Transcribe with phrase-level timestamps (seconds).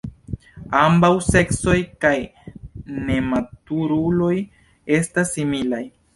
[0.77, 2.13] Ambaŭ seksoj kaj
[3.11, 4.35] nematuruloj
[4.99, 5.85] estas similaj.